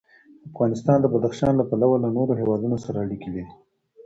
افغانستان 0.49 0.97
د 1.01 1.05
بدخشان 1.13 1.53
له 1.57 1.63
پلوه 1.69 1.97
له 2.03 2.09
نورو 2.17 2.33
هېوادونو 2.41 2.77
سره 2.85 2.97
اړیکې 3.05 3.29
لري. 3.35 3.51